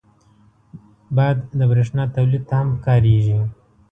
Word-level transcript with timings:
باد 1.15 1.37
د 1.57 1.59
بریښنا 1.69 2.03
تولید 2.15 2.43
ته 2.49 2.55
هم 2.59 2.69
کارېږي 2.85 3.39